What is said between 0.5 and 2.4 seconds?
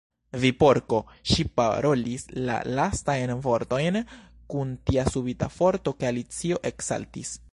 Porko!" Ŝi parolis